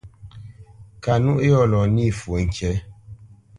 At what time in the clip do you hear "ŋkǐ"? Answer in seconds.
2.47-2.71